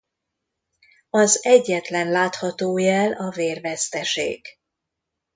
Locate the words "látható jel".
2.11-3.11